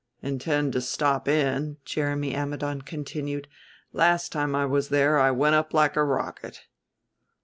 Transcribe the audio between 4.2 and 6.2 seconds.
time I was there I went up like a